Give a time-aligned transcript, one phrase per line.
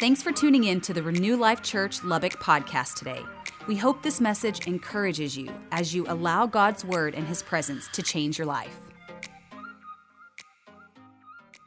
[0.00, 3.22] Thanks for tuning in to the Renew Life Church Lubbock podcast today.
[3.66, 8.02] We hope this message encourages you as you allow God's word and his presence to
[8.02, 8.74] change your life.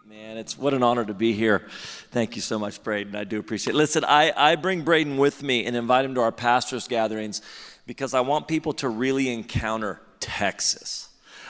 [0.04, 1.68] Man, it's what an honor to be here.
[2.10, 3.16] Thank you so much, Braden.
[3.16, 3.78] I do appreciate it.
[3.78, 7.44] Listen, I, I bring Braden with me and invite him to our pastors' gatherings
[7.86, 11.10] because I want people to really encounter Texas.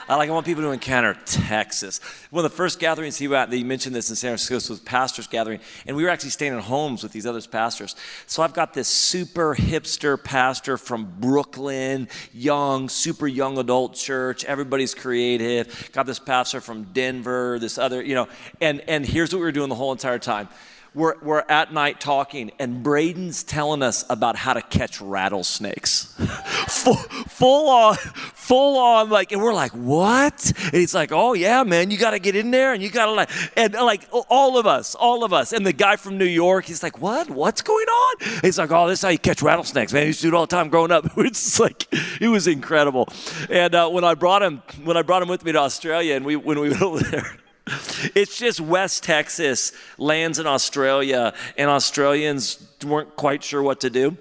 [0.09, 2.01] I like I want people to encounter Texas.
[2.29, 5.27] One of the first gatherings he went, he mentioned this in San Francisco was pastors
[5.27, 7.95] gathering, and we were actually staying in homes with these other pastors.
[8.25, 14.43] So I've got this super hipster pastor from Brooklyn, young, super young adult church.
[14.43, 15.89] Everybody's creative.
[15.93, 18.27] Got this pastor from Denver, this other, you know,
[18.59, 20.49] and and here's what we were doing the whole entire time
[20.93, 26.13] we're, we're at night talking, and Braden's telling us about how to catch rattlesnakes.
[26.67, 30.51] full, full on, full on, like, and we're like, what?
[30.65, 33.07] And he's like, oh, yeah, man, you got to get in there and you got
[33.07, 35.51] to, like, and like, all of us, all of us.
[35.51, 37.29] And the guy from New York, he's like, what?
[37.29, 38.15] What's going on?
[38.41, 40.03] he's like, oh, this is how you catch rattlesnakes, man.
[40.03, 41.05] He used to do it all the time growing up.
[41.23, 41.87] It's like,
[42.21, 43.07] it was incredible.
[43.49, 46.25] And uh, when I brought him, when I brought him with me to Australia, and
[46.25, 47.37] we, when we went over there,
[48.15, 54.17] it's just West Texas lands in Australia, and Australians weren't quite sure what to do.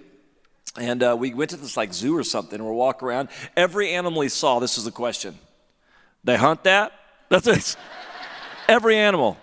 [0.77, 2.59] And uh, we went to this like zoo or something.
[2.59, 3.29] and We're walking around.
[3.57, 5.39] Every animal he saw, this was the question:
[6.25, 6.93] They hunt that?
[7.29, 7.77] That's it.
[8.69, 9.37] Every animal.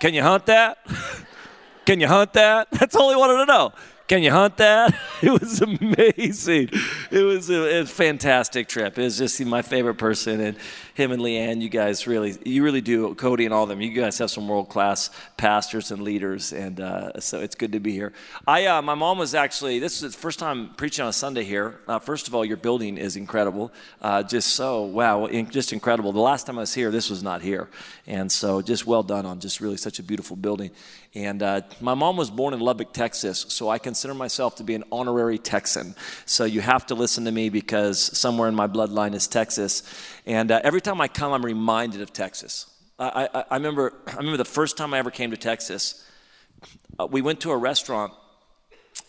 [0.00, 0.78] Can you hunt that?
[1.86, 2.68] Can you hunt that?
[2.72, 3.72] That's all he wanted to know.
[4.06, 4.94] Can you hunt that?
[5.22, 6.68] It was amazing.
[7.10, 8.98] It was a, a, fantastic trip.
[8.98, 10.56] It was just my favorite person, and
[10.94, 11.60] him and Leanne.
[11.60, 13.14] You guys really, you really do.
[13.14, 13.80] Cody and all of them.
[13.80, 17.80] You guys have some world class pastors and leaders, and uh, so it's good to
[17.80, 18.12] be here.
[18.46, 19.80] I, uh, my mom was actually.
[19.80, 21.80] This is the first time preaching on a Sunday here.
[21.86, 23.72] Uh, first of all, your building is incredible.
[24.00, 26.12] Uh, just so wow, just incredible.
[26.12, 27.68] The last time I was here, this was not here,
[28.06, 30.70] and so just well done on just really such a beautiful building.
[31.16, 34.74] And uh, my mom was born in Lubbock, Texas, so I consider myself to be
[34.74, 35.94] an honorary Texan.
[36.26, 39.84] So you have to listen to me because somewhere in my bloodline is Texas.
[40.26, 42.66] And uh, every time I come, I'm reminded of Texas.
[42.98, 46.06] I, I, I, remember, I remember the first time I ever came to Texas,
[46.98, 48.12] uh, we went to a restaurant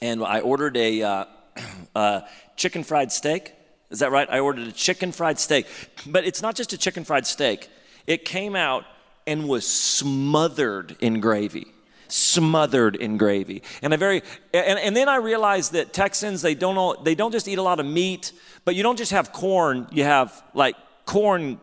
[0.02, 1.26] and I ordered a uh,
[1.96, 2.22] uh,
[2.56, 3.54] chicken fried steak.
[3.92, 4.28] Is that right?
[4.30, 5.68] I ordered a chicken fried steak.
[6.08, 7.70] But it's not just a chicken fried steak,
[8.08, 8.86] it came out
[9.28, 11.68] and was smothered in gravy
[12.08, 13.64] smothered in gravy.
[13.82, 14.22] And a very
[14.54, 17.80] and, and then I realized that Texans they don't they don't just eat a lot
[17.80, 18.32] of meat,
[18.64, 20.76] but you don't just have corn, you have like
[21.06, 21.60] corn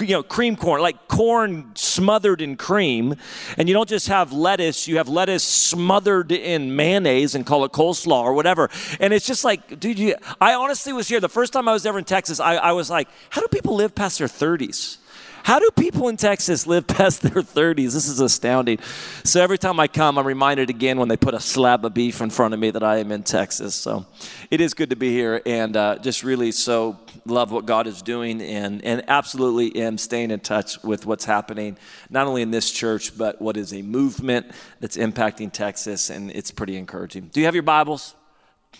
[0.00, 3.16] you know cream corn like corn smothered in cream.
[3.56, 7.72] And you don't just have lettuce you have lettuce smothered in mayonnaise and call it
[7.72, 8.70] coleslaw or whatever.
[9.00, 11.86] And it's just like dude you, i honestly was here the first time i was
[11.86, 14.98] ever in texas I, I was like how do people live past their 30s
[15.42, 17.92] how do people in Texas live past their 30s?
[17.92, 18.78] This is astounding.
[19.24, 22.20] So every time I come, I'm reminded again when they put a slab of beef
[22.20, 23.74] in front of me that I am in Texas.
[23.74, 24.06] So
[24.50, 28.02] it is good to be here and uh, just really so love what God is
[28.02, 31.78] doing and, and absolutely am staying in touch with what's happening,
[32.10, 34.46] not only in this church, but what is a movement
[34.80, 36.10] that's impacting Texas.
[36.10, 37.28] And it's pretty encouraging.
[37.32, 38.14] Do you have your Bibles?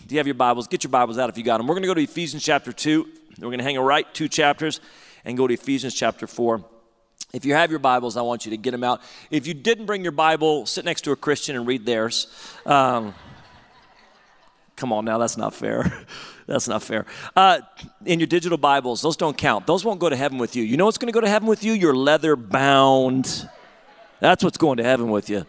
[0.05, 0.67] Do you have your Bibles?
[0.67, 1.67] Get your Bibles out if you got them.
[1.67, 3.07] We're going to go to Ephesians chapter 2.
[3.39, 4.81] We're going to hang a right two chapters
[5.25, 6.63] and go to Ephesians chapter 4.
[7.31, 9.01] If you have your Bibles, I want you to get them out.
[9.29, 12.27] If you didn't bring your Bible, sit next to a Christian and read theirs.
[12.65, 13.13] Um,
[14.75, 16.05] come on now, that's not fair.
[16.47, 17.05] that's not fair.
[17.35, 17.59] Uh,
[18.05, 19.67] in your digital Bibles, those don't count.
[19.67, 20.63] Those won't go to heaven with you.
[20.63, 21.73] You know what's going to go to heaven with you?
[21.73, 23.47] Your leather bound.
[24.19, 25.45] That's what's going to heaven with you.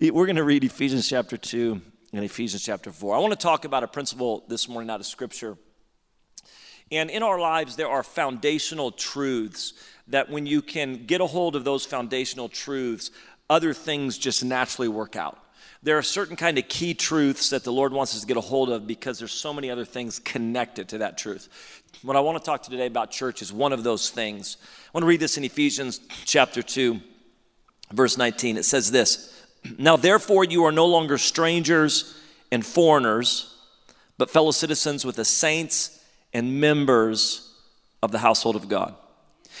[0.00, 1.80] We're going to read Ephesians chapter 2
[2.12, 3.14] and Ephesians chapter 4.
[3.14, 5.56] I want to talk about a principle this morning out of Scripture
[6.90, 9.74] and in our lives, there are foundational truths
[10.08, 13.10] that when you can get a hold of those foundational truths,
[13.50, 15.38] other things just naturally work out.
[15.82, 18.42] There are certain kind of key truths that the Lord wants us to get a
[18.42, 21.82] hold of because there's so many other things connected to that truth.
[22.02, 24.56] What I want to talk to today about church is one of those things.
[24.60, 27.00] I want to read this in Ephesians chapter 2,
[27.92, 28.56] verse 19.
[28.56, 29.46] It says this
[29.78, 32.18] Now therefore you are no longer strangers
[32.50, 33.54] and foreigners,
[34.16, 35.97] but fellow citizens with the saints
[36.32, 37.52] and members
[38.02, 38.94] of the household of God.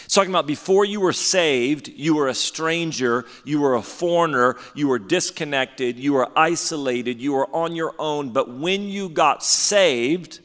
[0.04, 4.56] It's talking about before you were saved, you were a stranger, you were a foreigner,
[4.74, 8.30] you were disconnected, you were isolated, you were on your own.
[8.30, 10.40] But when you got saved,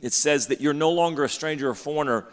[0.00, 2.26] it says that you're no longer a stranger or foreigner,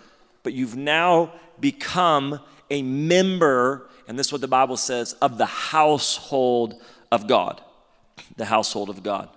[0.43, 2.39] but you've now become
[2.69, 7.61] a member, and this is what the Bible says, of the household of God.
[8.37, 9.29] The household of God.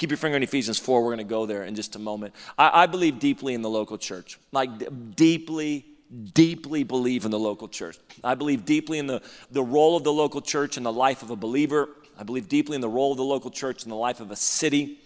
[0.00, 1.02] Keep your finger on Ephesians 4.
[1.02, 2.34] We're going to go there in just a moment.
[2.56, 5.84] I, I believe deeply in the local church, like deeply,
[6.32, 7.98] deeply believe in the local church.
[8.24, 9.20] I believe deeply in the,
[9.50, 11.90] the role of the local church in the life of a believer.
[12.18, 14.36] I believe deeply in the role of the local church in the life of a
[14.36, 15.00] city.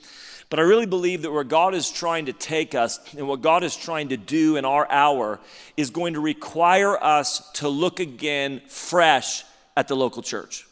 [0.49, 3.65] But I really believe that where God is trying to take us and what God
[3.65, 5.41] is trying to do in our hour
[5.77, 9.43] is going to require us to look again fresh
[9.77, 10.69] at the local church.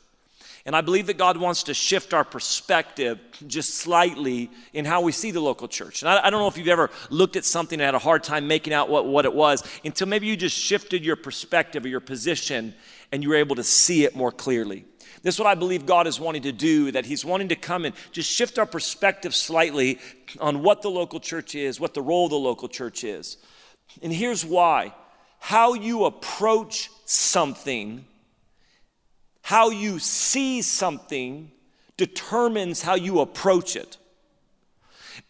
[0.64, 5.10] And I believe that God wants to shift our perspective just slightly in how we
[5.10, 6.02] see the local church.
[6.02, 8.22] And I, I, don't know if you've ever looked at something and had a hard
[8.22, 11.88] time making out what, what it was until maybe you just shifted your perspective or
[11.88, 12.74] your position
[13.10, 14.84] and you were able to see it more clearly.
[15.22, 17.84] This is what I believe God is wanting to do, that He's wanting to come
[17.84, 19.98] and just shift our perspective slightly
[20.40, 23.36] on what the local church is, what the role of the local church is.
[24.02, 24.94] And here's why
[25.38, 28.04] how you approach something
[29.42, 31.50] how you see something
[31.96, 33.98] determines how you approach it.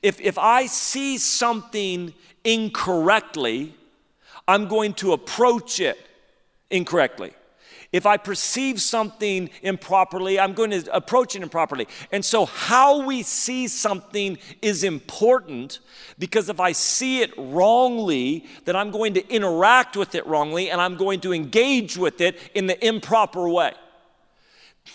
[0.03, 2.15] If, if I see something
[2.45, 3.75] incorrectly,
[4.47, 5.99] I'm going to approach it
[6.71, 7.33] incorrectly.
[7.93, 11.87] If I perceive something improperly, I'm going to approach it improperly.
[12.11, 15.81] And so, how we see something is important
[16.19, 20.81] because if I see it wrongly, then I'm going to interact with it wrongly and
[20.81, 23.75] I'm going to engage with it in the improper way.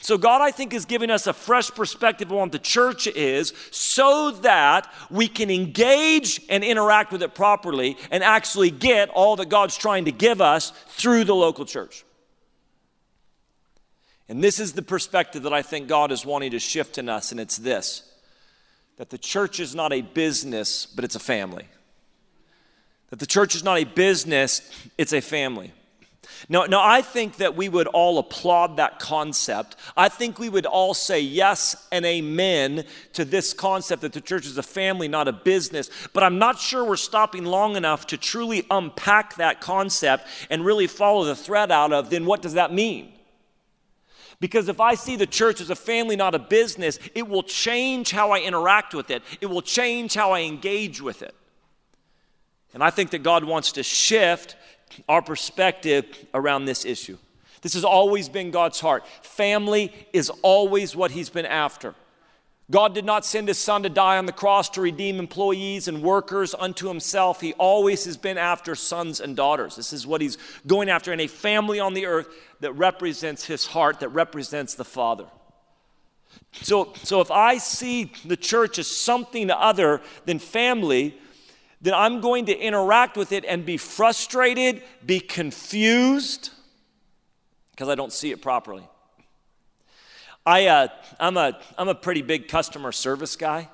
[0.02, 3.54] So, God, I think, is giving us a fresh perspective on what the church is
[3.72, 9.50] so that we can engage and interact with it properly and actually get all that
[9.50, 12.06] God's trying to give us through the local church.
[14.30, 17.32] And this is the perspective that I think God is wanting to shift in us,
[17.32, 18.04] and it's this
[18.98, 21.68] that the church is not a business, but it's a family.
[23.12, 24.62] That the church is not a business,
[24.98, 25.72] it's a family.
[26.50, 29.76] Now, now, I think that we would all applaud that concept.
[29.96, 34.46] I think we would all say yes and amen to this concept that the church
[34.46, 35.90] is a family, not a business.
[36.14, 40.88] But I'm not sure we're stopping long enough to truly unpack that concept and really
[40.88, 43.14] follow the thread out of then what does that mean?
[44.40, 48.12] Because if I see the church as a family, not a business, it will change
[48.12, 51.34] how I interact with it, it will change how I engage with it.
[52.74, 54.56] And I think that God wants to shift
[55.08, 57.18] our perspective around this issue.
[57.62, 59.06] This has always been God's heart.
[59.22, 61.96] Family is always what He's been after.
[62.70, 66.04] God did not send His Son to die on the cross to redeem employees and
[66.04, 67.40] workers unto Himself.
[67.40, 69.76] He always has been after sons and daughters.
[69.76, 72.28] This is what He's going after in a family on the earth
[72.60, 75.26] that represents His heart, that represents the Father.
[76.62, 81.18] So, so if I see the church as something other than family,
[81.88, 86.50] then I'm going to interact with it and be frustrated, be confused,
[87.72, 88.84] because I don't see it properly.
[90.46, 90.88] I, uh,
[91.18, 93.70] I'm, a, I'm a pretty big customer service guy.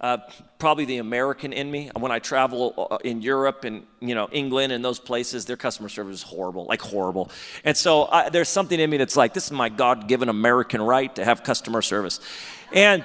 [0.00, 0.18] Uh,
[0.58, 1.92] probably the American in me.
[1.96, 5.88] When I travel uh, in Europe and you know England and those places, their customer
[5.88, 7.30] service is horrible, like horrible.
[7.62, 11.14] And so I, there's something in me that's like, this is my God-given American right
[11.14, 12.18] to have customer service.
[12.72, 13.04] And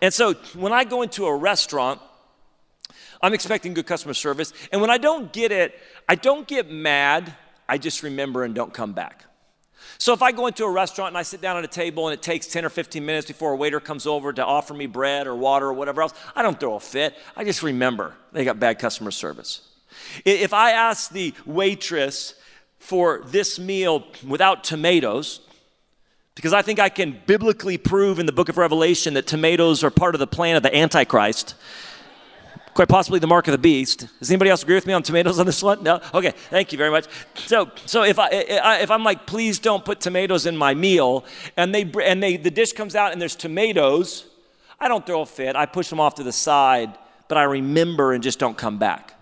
[0.00, 2.00] and so when I go into a restaurant,
[3.22, 4.52] I'm expecting good customer service.
[4.72, 5.78] And when I don't get it,
[6.08, 7.34] I don't get mad.
[7.68, 9.24] I just remember and don't come back.
[9.98, 12.14] So if I go into a restaurant and I sit down at a table and
[12.14, 15.26] it takes 10 or 15 minutes before a waiter comes over to offer me bread
[15.26, 17.16] or water or whatever else, I don't throw a fit.
[17.36, 19.62] I just remember they got bad customer service.
[20.24, 22.34] If I ask the waitress
[22.78, 25.40] for this meal without tomatoes,
[26.36, 29.90] because I think I can biblically prove in the book of Revelation that tomatoes are
[29.90, 31.56] part of the plan of the Antichrist
[32.78, 34.06] quite possibly the mark of the beast.
[34.20, 35.82] Does anybody else agree with me on tomatoes on this one?
[35.82, 36.00] No?
[36.14, 37.06] Okay, thank you very much.
[37.34, 41.24] So, so if, I, if I'm like, please don't put tomatoes in my meal,
[41.56, 44.28] and, they, and they, the dish comes out and there's tomatoes,
[44.78, 45.56] I don't throw a fit.
[45.56, 49.12] I push them off to the side, but I remember and just don't come back.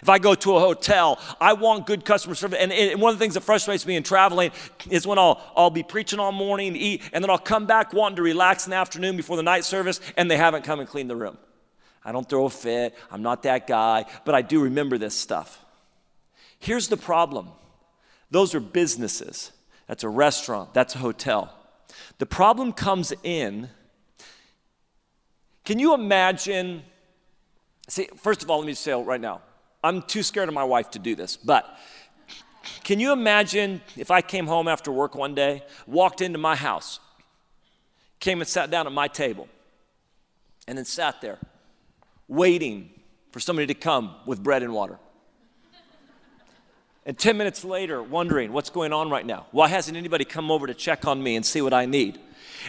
[0.00, 2.60] If I go to a hotel, I want good customer service.
[2.60, 4.52] And, and, one of the things that frustrates me in traveling
[4.88, 8.16] is when I'll, I'll be preaching all morning, eat, and then I'll come back wanting
[8.16, 11.10] to relax in the afternoon before the night service, and they haven't come and cleaned
[11.10, 11.38] the room.
[12.04, 12.94] I don't throw a fit.
[13.10, 15.64] I'm not that guy, but I do remember this stuff.
[16.58, 17.50] Here's the problem
[18.30, 19.52] those are businesses.
[19.86, 21.54] That's a restaurant, that's a hotel.
[22.18, 23.68] The problem comes in.
[25.64, 26.82] Can you imagine?
[27.88, 29.42] See, first of all, let me say right now,
[29.82, 31.78] I'm too scared of my wife to do this, but
[32.82, 37.00] can you imagine if I came home after work one day, walked into my house,
[38.20, 39.48] came and sat down at my table,
[40.66, 41.38] and then sat there?
[42.34, 42.90] Waiting
[43.30, 44.98] for somebody to come with bread and water.
[47.06, 49.46] And 10 minutes later, wondering what's going on right now.
[49.50, 52.18] Why hasn't anybody come over to check on me and see what I need?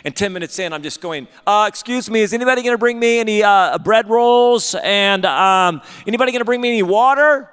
[0.04, 3.00] And 10 minutes in, I'm just going, uh, Excuse me, is anybody going to bring
[3.00, 4.76] me any uh, bread rolls?
[4.84, 7.50] And um, anybody going to bring me any water?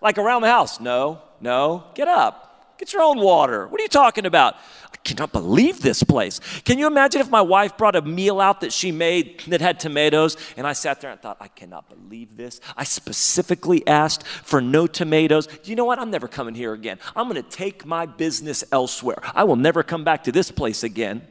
[0.00, 0.78] Like around the house?
[0.78, 1.84] No, no.
[1.94, 2.76] Get up.
[2.78, 3.66] Get your own water.
[3.66, 4.56] What are you talking about?
[5.04, 6.38] Cannot believe this place.
[6.64, 9.80] Can you imagine if my wife brought a meal out that she made that had
[9.80, 12.60] tomatoes and I sat there and thought, I cannot believe this.
[12.76, 15.48] I specifically asked for no tomatoes.
[15.48, 15.98] Do you know what?
[15.98, 16.98] I'm never coming here again.
[17.16, 19.18] I'm going to take my business elsewhere.
[19.34, 21.22] I will never come back to this place again.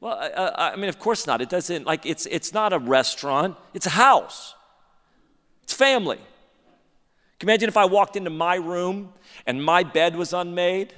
[0.00, 1.40] Well, I, I mean, of course not.
[1.40, 4.54] It doesn't, like, it's, it's not a restaurant, it's a house,
[5.62, 6.18] it's family.
[7.38, 9.12] Can you imagine if I walked into my room
[9.46, 10.94] and my bed was unmade?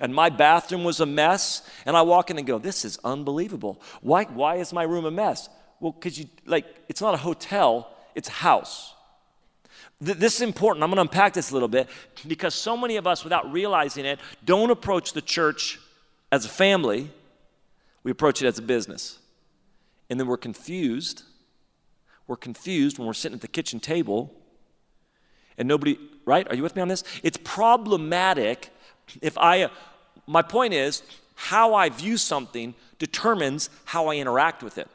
[0.00, 3.80] And my bathroom was a mess and i walk in and go this is unbelievable
[4.00, 5.48] why, why is my room a mess
[5.80, 8.94] well because you like it's not a hotel it's a house
[10.04, 11.88] Th- this is important i'm going to unpack this a little bit
[12.26, 15.78] because so many of us without realizing it don't approach the church
[16.30, 17.10] as a family
[18.08, 19.18] we approach it as a business.
[20.08, 21.24] And then we're confused.
[22.26, 24.34] We're confused when we're sitting at the kitchen table
[25.58, 26.48] and nobody, right?
[26.48, 27.04] Are you with me on this?
[27.22, 28.70] It's problematic
[29.22, 29.70] if I,
[30.26, 31.02] my point is,
[31.34, 34.88] how I view something determines how I interact with it.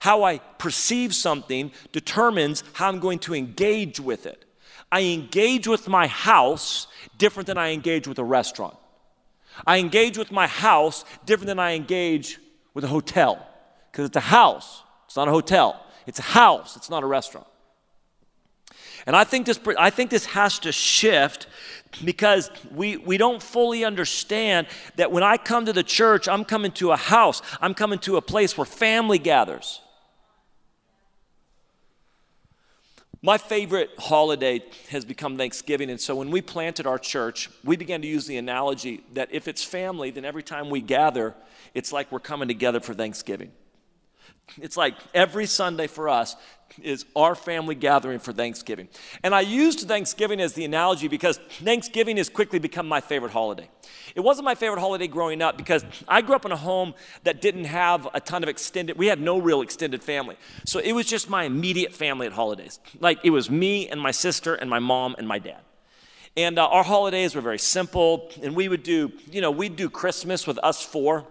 [0.00, 4.44] How I perceive something determines how I'm going to engage with it.
[4.92, 6.86] I engage with my house
[7.18, 8.76] different than I engage with a restaurant.
[9.66, 12.38] I engage with my house different than I engage
[12.74, 13.46] with a hotel
[13.90, 15.84] because it's a house, it's not a hotel.
[16.06, 17.46] It's a house, it's not a restaurant.
[19.06, 21.46] And I think this, I think this has to shift
[22.04, 24.66] because we, we don't fully understand
[24.96, 28.16] that when I come to the church, I'm coming to a house, I'm coming to
[28.16, 29.80] a place where family gathers.
[33.22, 35.90] My favorite holiday has become Thanksgiving.
[35.90, 39.46] And so when we planted our church, we began to use the analogy that if
[39.46, 41.34] it's family, then every time we gather,
[41.74, 43.52] it's like we're coming together for Thanksgiving.
[44.60, 46.36] It's like every Sunday for us
[46.82, 48.88] is our family gathering for Thanksgiving.
[49.22, 53.68] And I used Thanksgiving as the analogy because Thanksgiving has quickly become my favorite holiday.
[54.14, 57.40] It wasn't my favorite holiday growing up because I grew up in a home that
[57.40, 60.36] didn't have a ton of extended, we had no real extended family.
[60.64, 62.78] So it was just my immediate family at holidays.
[63.00, 65.60] Like it was me and my sister and my mom and my dad.
[66.36, 68.30] And uh, our holidays were very simple.
[68.42, 71.26] And we would do, you know, we'd do Christmas with us four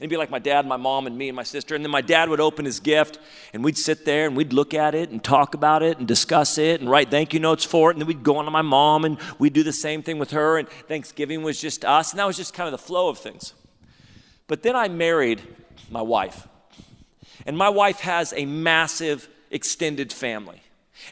[0.00, 1.74] it'd be like my dad, my mom, and me and my sister.
[1.74, 3.18] And then my dad would open his gift,
[3.52, 6.58] and we'd sit there and we'd look at it and talk about it and discuss
[6.58, 7.94] it and write thank you notes for it.
[7.94, 10.30] And then we'd go on to my mom, and we'd do the same thing with
[10.30, 10.58] her.
[10.58, 12.12] And Thanksgiving was just us.
[12.12, 13.54] And that was just kind of the flow of things.
[14.46, 15.42] But then I married
[15.90, 16.48] my wife.
[17.46, 20.62] And my wife has a massive extended family.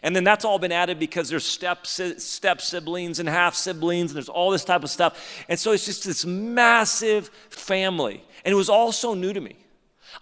[0.03, 4.17] And then that's all been added because there's step, step siblings and half siblings, and
[4.17, 5.45] there's all this type of stuff.
[5.49, 8.25] And so it's just this massive family.
[8.47, 9.57] And it was all so new to me.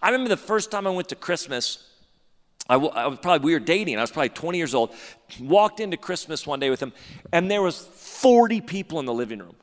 [0.01, 1.87] I remember the first time I went to Christmas,
[2.67, 4.93] I was probably, we were dating, I was probably 20 years old,
[5.39, 6.91] walked into Christmas one day with him,
[7.31, 9.55] and there was 40 people in the living room.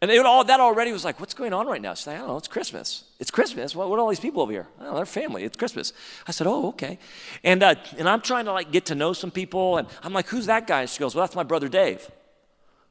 [0.00, 1.94] And it, all, that already was like, what's going on right now?
[1.94, 3.04] She's like, I don't know, it's Christmas.
[3.20, 3.76] It's Christmas.
[3.76, 4.66] What, what are all these people over here?
[4.80, 5.44] Oh, they're family.
[5.44, 5.92] It's Christmas.
[6.26, 6.98] I said, oh, okay.
[7.44, 9.76] And, uh, and I'm trying to like get to know some people.
[9.76, 10.80] And I'm like, who's that guy?
[10.80, 12.10] And she goes, well, that's my brother Dave.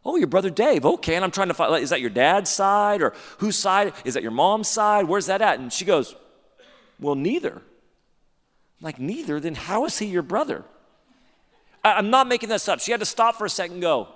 [0.04, 0.86] Oh, your brother Dave.
[0.86, 1.16] Okay.
[1.16, 3.94] And I'm trying to find, like, is that your dad's side or whose side?
[4.04, 5.06] Is that your mom's side?
[5.06, 5.60] Where's that at?
[5.60, 6.16] And she goes,
[7.00, 7.54] well, neither.
[7.54, 9.40] I'm like, neither?
[9.40, 10.64] Then how is he your brother?
[11.84, 12.80] I, I'm not making this up.
[12.80, 14.08] She had to stop for a second and go,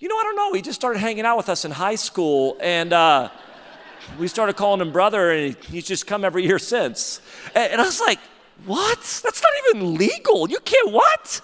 [0.00, 0.52] you know, I don't know.
[0.52, 3.30] He just started hanging out with us in high school and, uh,
[4.18, 7.20] we started calling him brother, and he's just come every year since.
[7.54, 8.18] And, I was like,
[8.64, 8.98] what?
[8.98, 10.50] That's not even legal.
[10.50, 11.40] You can't, what?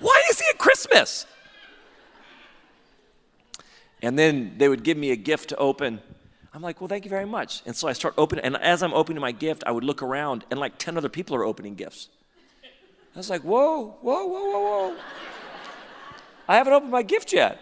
[0.00, 1.26] Why is he at Christmas?
[4.04, 6.00] And then they would give me a gift to open.
[6.52, 7.62] I'm like, well, thank you very much.
[7.64, 10.44] And so I start opening, and as I'm opening my gift, I would look around,
[10.50, 12.10] and like 10 other people are opening gifts.
[13.14, 14.96] I was like, whoa, whoa, whoa, whoa, whoa.
[16.46, 17.58] I haven't opened my gift yet.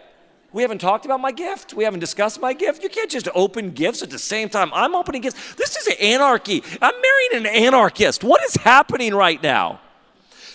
[0.51, 1.73] We haven't talked about my gift.
[1.73, 2.83] We haven't discussed my gift.
[2.83, 5.55] You can't just open gifts at the same time I'm opening gifts.
[5.55, 6.61] This is anarchy.
[6.81, 8.23] I'm marrying an anarchist.
[8.23, 9.79] What is happening right now?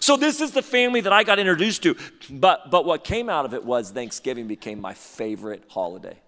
[0.00, 1.96] So this is the family that I got introduced to.
[2.30, 6.18] But but what came out of it was Thanksgiving became my favorite holiday.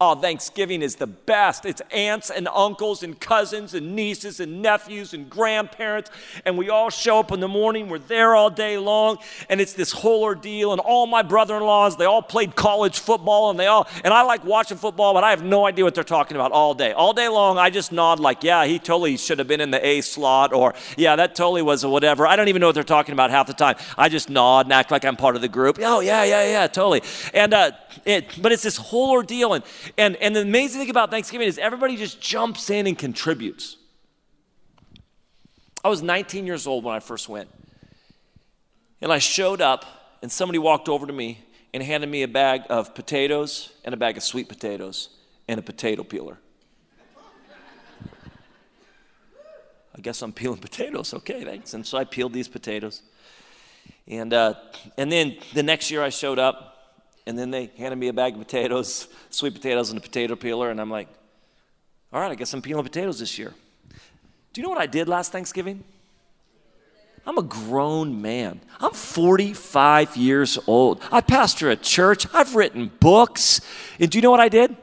[0.00, 1.66] Oh, Thanksgiving is the best.
[1.66, 6.12] It's aunts and uncles and cousins and nieces and nephews and grandparents.
[6.44, 7.88] And we all show up in the morning.
[7.88, 9.18] We're there all day long.
[9.48, 10.70] And it's this whole ordeal.
[10.70, 13.50] And all my brother in laws, they all played college football.
[13.50, 16.04] And they all, and I like watching football, but I have no idea what they're
[16.04, 16.92] talking about all day.
[16.92, 19.84] All day long, I just nod like, yeah, he totally should have been in the
[19.84, 20.52] A slot.
[20.52, 22.24] Or, yeah, that totally was a whatever.
[22.24, 23.74] I don't even know what they're talking about half the time.
[23.96, 25.80] I just nod and act like I'm part of the group.
[25.82, 27.02] Oh, yeah, yeah, yeah, totally.
[27.34, 27.72] And, uh,
[28.04, 29.54] it, but it's this whole ordeal.
[29.54, 29.64] And,
[29.96, 33.76] and, and the amazing thing about Thanksgiving is everybody just jumps in and contributes.
[35.84, 37.48] I was 19 years old when I first went.
[39.00, 41.38] And I showed up, and somebody walked over to me
[41.72, 45.10] and handed me a bag of potatoes and a bag of sweet potatoes
[45.46, 46.38] and a potato peeler.
[49.96, 51.12] I guess I'm peeling potatoes.
[51.12, 51.74] Okay, thanks.
[51.74, 53.02] And so I peeled these potatoes.
[54.06, 54.54] And, uh,
[54.96, 56.77] and then the next year I showed up,
[57.28, 60.70] and then they handed me a bag of potatoes, sweet potatoes, and a potato peeler.
[60.70, 61.08] And I'm like,
[62.10, 63.52] all right, I guess I'm peeling potatoes this year.
[64.52, 65.84] Do you know what I did last Thanksgiving?
[67.26, 68.62] I'm a grown man.
[68.80, 71.02] I'm 45 years old.
[71.12, 72.26] I pastor a church.
[72.32, 73.60] I've written books.
[74.00, 74.74] And do you know what I did?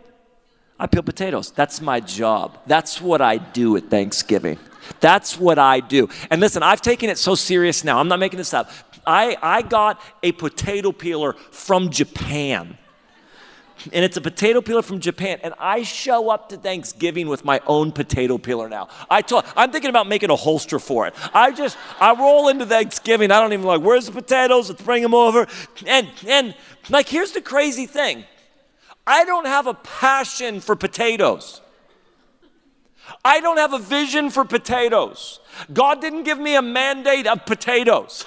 [0.80, 1.50] I peel potatoes.
[1.50, 2.60] That's my job.
[2.68, 4.60] That's what I do at Thanksgiving.
[5.00, 6.10] That's what I do.
[6.30, 7.98] And listen, I've taken it so serious now.
[7.98, 8.70] I'm not making this up.
[9.06, 12.78] I, I got a potato peeler from Japan
[13.92, 15.40] and it's a potato peeler from Japan.
[15.44, 18.88] And I show up to Thanksgiving with my own potato peeler now.
[19.10, 21.14] I told, I'm thinking about making a holster for it.
[21.34, 23.32] I just, I roll into Thanksgiving.
[23.32, 24.70] I don't even like, where's the potatoes?
[24.70, 25.48] Let's bring them over.
[25.86, 26.56] And, and
[26.90, 28.24] like, here's the crazy thing
[29.06, 31.62] I don't have a passion for potatoes.
[33.24, 35.40] I don't have a vision for potatoes.
[35.72, 38.26] God didn't give me a mandate of potatoes.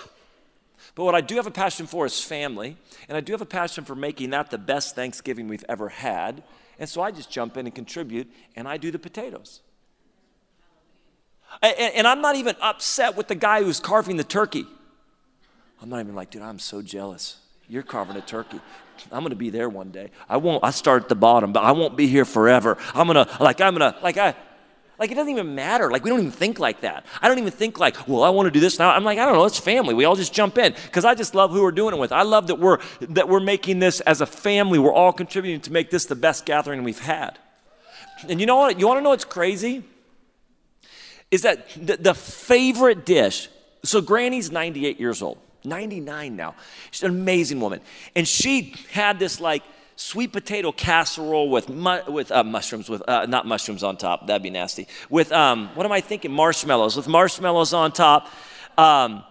[0.99, 2.76] But what I do have a passion for is family.
[3.09, 6.43] And I do have a passion for making that the best Thanksgiving we've ever had.
[6.76, 9.61] And so I just jump in and contribute, and I do the potatoes.
[11.62, 14.67] And, and I'm not even upset with the guy who's carving the turkey.
[15.81, 17.37] I'm not even like, dude, I'm so jealous.
[17.69, 18.61] You're carving a turkey.
[19.12, 20.11] I'm gonna be there one day.
[20.28, 20.64] I won't.
[20.64, 22.76] I start at the bottom, but I won't be here forever.
[22.93, 23.61] I'm gonna like.
[23.61, 24.17] I'm gonna like.
[24.17, 24.35] I
[24.99, 25.90] like, it doesn't even matter.
[25.90, 27.07] Like, we don't even think like that.
[27.23, 28.90] I don't even think like, well, I want to do this now.
[28.90, 29.95] I'm like, I don't know, it's family.
[29.95, 32.11] We all just jump in because I just love who we're doing it with.
[32.11, 34.78] I love that we're, that we're making this as a family.
[34.78, 37.38] We're all contributing to make this the best gathering we've had.
[38.28, 38.81] And you know what?
[38.81, 39.85] You want to know what's crazy?
[41.31, 43.49] Is that the, the favorite dish,
[43.85, 46.57] so Granny's 98 years old, 99 now.
[46.90, 47.81] She's an amazing woman.
[48.17, 49.62] And she had this like,
[49.99, 54.26] sweet potato casserole with mu- with uh, mushrooms, with uh, not mushrooms on top.
[54.26, 54.87] That'd be nasty.
[55.11, 56.33] With um, what am I thinking?
[56.33, 56.96] Marshmallows.
[56.96, 58.29] With marshmallows on top.
[58.79, 59.25] Um,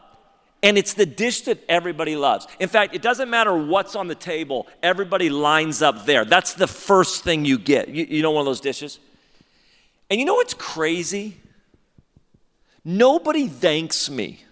[0.63, 2.47] and it's the dish that everybody loves.
[2.59, 6.25] In fact, it doesn't matter what's on the table, everybody lines up there.
[6.25, 7.89] That's the first thing you get.
[7.89, 8.99] You, you know, one of those dishes?
[10.09, 11.37] And you know what's crazy?
[12.83, 14.43] Nobody thanks me.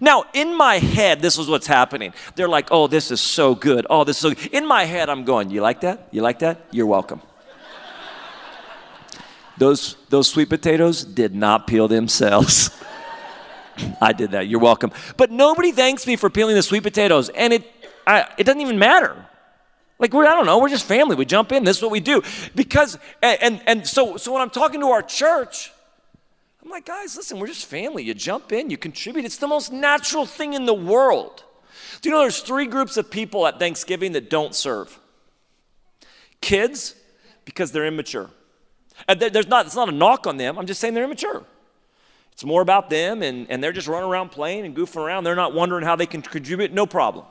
[0.00, 2.12] Now, in my head, this is what's happening.
[2.34, 3.86] They're like, oh, this is so good.
[3.90, 4.52] Oh, this is so good.
[4.52, 6.08] In my head, I'm going, you like that?
[6.10, 6.66] You like that?
[6.70, 7.20] You're welcome.
[9.58, 12.70] those, those sweet potatoes did not peel themselves.
[14.00, 14.46] I did that.
[14.48, 14.92] You're welcome.
[15.16, 17.70] But nobody thanks me for peeling the sweet potatoes, and it,
[18.06, 19.26] I, it doesn't even matter.
[19.98, 21.16] Like we're, I don't know, we're just family.
[21.16, 21.64] We jump in.
[21.64, 22.22] This is what we do.
[22.54, 25.72] Because, and, and, and so, so when I'm talking to our church,
[26.64, 28.02] I'm like, guys, listen, we're just family.
[28.02, 29.24] You jump in, you contribute.
[29.24, 31.44] It's the most natural thing in the world.
[32.00, 34.98] Do you know there's three groups of people at Thanksgiving that don't serve?
[36.40, 36.94] Kids,
[37.44, 38.30] because they're immature.
[39.08, 40.58] Uh, and there's not, it's not a knock on them.
[40.58, 41.44] I'm just saying they're immature.
[42.32, 45.24] It's more about them, and, and they're just running around playing and goofing around.
[45.24, 47.26] They're not wondering how they can contribute, no problem.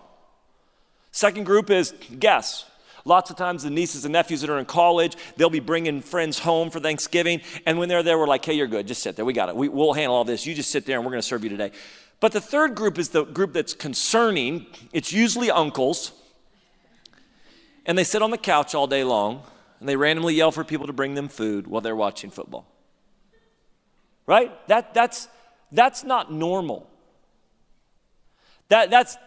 [1.12, 2.66] Second group is guests.
[3.06, 6.40] Lots of times, the nieces and nephews that are in college, they'll be bringing friends
[6.40, 7.42] home for Thanksgiving.
[7.66, 8.88] And when they're there, we're like, hey, you're good.
[8.88, 9.26] Just sit there.
[9.26, 9.56] We got it.
[9.56, 10.46] We, will handle all this.
[10.46, 11.72] You just sit there and we're going to serve you today.
[12.22, 14.68] But the third group is the group that's concerning.
[14.94, 16.14] It's usually uncles.
[17.86, 19.44] And they sit on the couch all day long
[19.82, 22.66] and they randomly yell for people to bring them food while they're watching football.
[24.26, 24.52] Right?
[24.68, 25.28] That, that's,
[25.74, 26.90] that's not normal.
[28.70, 29.18] That, that's,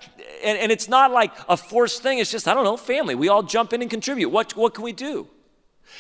[0.43, 2.19] and, and it's not like a forced thing.
[2.19, 3.15] It's just, I don't know, family.
[3.15, 4.31] We all jump in and contribute.
[4.31, 5.29] What, what can we do?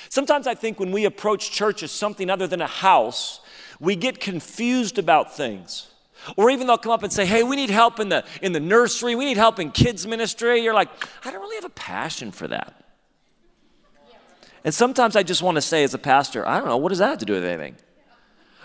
[0.08, 3.40] Sometimes I think when we approach church as something other than a house,
[3.78, 5.88] we get confused about things.
[6.36, 8.60] Or even they'll come up and say, hey, we need help in the, in the
[8.60, 9.14] nursery.
[9.14, 10.60] We need help in kids' ministry.
[10.60, 10.88] You're like,
[11.24, 12.74] I don't really have a passion for that.
[14.64, 16.98] And sometimes I just want to say as a pastor, I don't know, what does
[16.98, 17.76] that have to do with anything?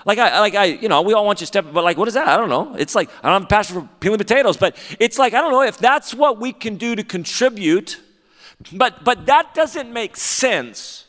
[0.05, 2.07] Like I, like I, you know, we all want you to step, but like, what
[2.07, 2.27] is that?
[2.27, 2.75] I don't know.
[2.75, 5.51] It's like I don't have a passion for peeling potatoes, but it's like I don't
[5.51, 7.99] know if that's what we can do to contribute.
[8.71, 11.05] But but that doesn't make sense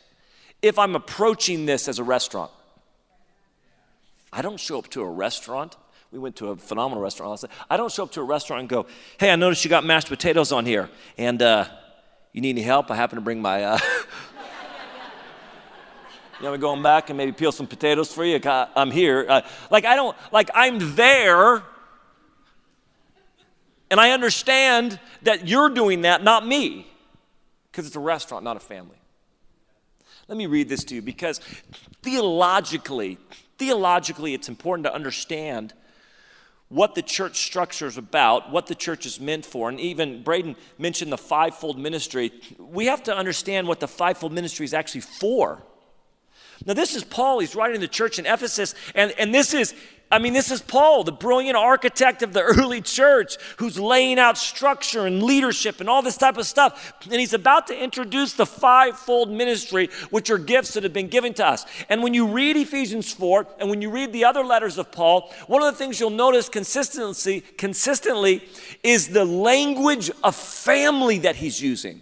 [0.61, 2.51] if I'm approaching this as a restaurant.
[4.31, 5.75] I don't show up to a restaurant.
[6.11, 7.51] We went to a phenomenal restaurant last night.
[7.69, 8.85] I don't show up to a restaurant and go,
[9.19, 11.65] "Hey, I noticed you got mashed potatoes on here, and uh,
[12.31, 12.91] you need any help?
[12.91, 13.79] I happen to bring my." Uh,
[16.39, 18.39] You know, I'm going back and maybe peel some potatoes for you.
[18.43, 19.25] I'm here.
[19.29, 21.63] Uh, like, I don't, like, I'm there.
[23.91, 26.87] And I understand that you're doing that, not me,
[27.71, 28.97] because it's a restaurant, not a family.
[30.27, 31.39] Let me read this to you because
[32.01, 33.19] theologically,
[33.57, 35.73] theologically, it's important to understand
[36.69, 40.55] what the church structure is about, what the church is meant for, and even Braden
[40.79, 42.31] mentioned the fivefold ministry.
[42.57, 45.61] We have to understand what the fivefold ministry is actually for.
[46.65, 47.39] Now, this is Paul.
[47.39, 49.73] He's writing the church in Ephesus, and, and this is
[50.13, 54.37] I mean, this is Paul, the brilliant architect of the early church, who's laying out
[54.37, 56.93] structure and leadership and all this type of stuff.
[57.05, 61.33] And he's about to introduce the fivefold ministry, which are gifts that have been given
[61.35, 61.65] to us.
[61.89, 65.33] And when you read Ephesians 4 and when you read the other letters of Paul,
[65.47, 68.47] one of the things you'll notice consistently, consistently
[68.83, 72.01] is the language of family that he's using.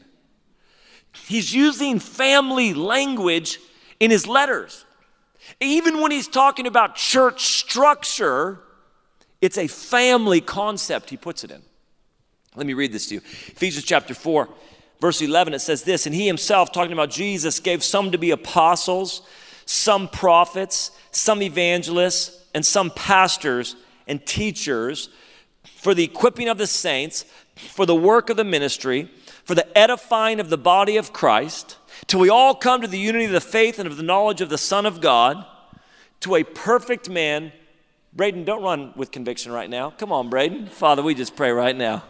[1.14, 3.58] He's using family language
[4.02, 4.84] in his letters.
[5.62, 8.60] Even when he's talking about church structure,
[9.40, 11.62] it's a family concept he puts it in.
[12.56, 13.22] Let me read this to you.
[13.22, 14.50] Ephesians chapter 4,
[15.00, 18.32] verse 11, it says this And he himself, talking about Jesus, gave some to be
[18.32, 19.22] apostles,
[19.66, 23.76] some prophets, some evangelists, and some pastors
[24.08, 25.10] and teachers
[25.76, 27.24] for the equipping of the saints,
[27.56, 29.12] for the work of the ministry,
[29.44, 31.78] for the edifying of the body of Christ
[32.12, 34.50] till we all come to the unity of the faith and of the knowledge of
[34.50, 35.46] the Son of God,
[36.20, 37.54] to a perfect man.
[38.12, 39.92] Braden, don't run with conviction right now.
[39.92, 40.68] Come on, Braden.
[40.68, 42.04] Father, we just pray right now.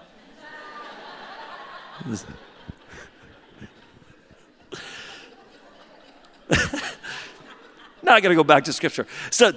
[8.02, 9.06] now I got to go back to scripture.
[9.30, 9.54] So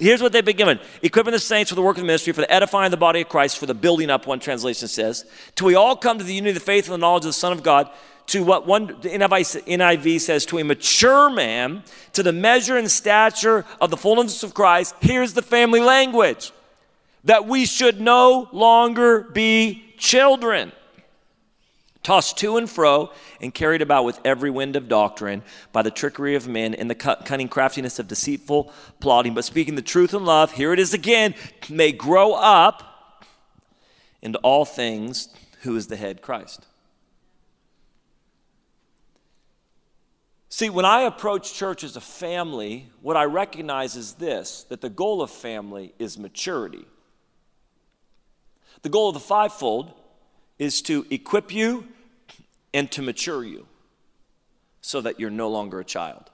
[0.00, 2.40] here's what they've been given equipping the saints for the work of the ministry, for
[2.40, 5.68] the edifying of the body of Christ, for the building up, one translation says, till
[5.68, 7.52] we all come to the unity of the faith and the knowledge of the Son
[7.52, 7.88] of God
[8.28, 13.64] to what one the NIV says, to a mature man, to the measure and stature
[13.80, 14.94] of the fullness of Christ.
[15.00, 16.52] Here's the family language
[17.24, 20.72] that we should no longer be children,
[22.02, 23.10] tossed to and fro
[23.40, 26.94] and carried about with every wind of doctrine by the trickery of men and the
[26.94, 29.34] cunning craftiness of deceitful plotting.
[29.34, 31.34] But speaking the truth in love, here it is again,
[31.68, 33.24] may grow up
[34.22, 35.28] into all things
[35.62, 36.66] who is the head Christ.
[40.58, 44.90] See, when I approach church as a family, what I recognize is this that the
[44.90, 46.84] goal of family is maturity.
[48.82, 49.92] The goal of the fivefold
[50.58, 51.86] is to equip you
[52.74, 53.68] and to mature you
[54.80, 56.28] so that you're no longer a child.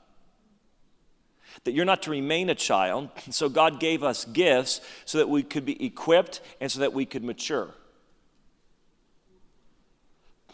[1.65, 3.11] That you're not to remain a child.
[3.31, 7.05] So God gave us gifts so that we could be equipped and so that we
[7.05, 7.75] could mature.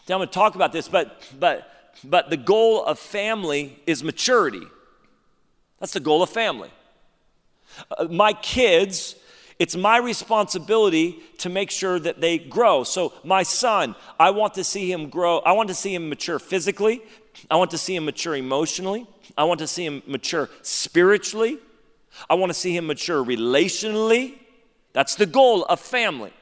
[0.09, 4.03] Now I'm going to talk about this, but, but but the goal of family is
[4.03, 4.67] maturity.
[5.79, 6.69] That's the goal of family.
[7.97, 9.15] Uh, my kids,
[9.59, 12.83] it's my responsibility to make sure that they grow.
[12.83, 15.39] So, my son, I want to see him grow.
[15.39, 17.01] I want to see him mature physically.
[17.49, 19.07] I want to see him mature emotionally.
[19.37, 21.59] I want to see him mature spiritually.
[22.29, 24.37] I want to see him mature relationally.
[24.93, 26.33] That's the goal of family.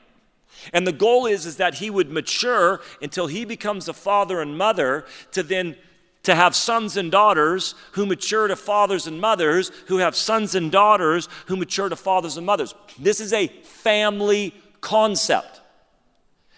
[0.73, 4.57] And the goal is, is that he would mature until he becomes a father and
[4.57, 5.75] mother to then
[6.23, 10.71] to have sons and daughters who mature to fathers and mothers who have sons and
[10.71, 12.75] daughters who mature to fathers and mothers.
[12.99, 15.61] This is a family concept.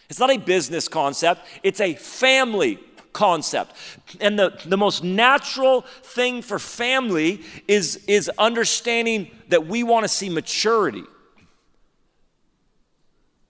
[0.09, 2.79] It's not a business concept, it's a family
[3.13, 3.75] concept.
[4.19, 10.09] And the, the most natural thing for family is, is understanding that we want to
[10.09, 11.03] see maturity.